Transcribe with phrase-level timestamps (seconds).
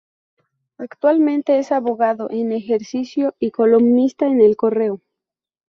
[0.79, 4.99] Actualmente es abogado en ejercicio y columnista en el Correo.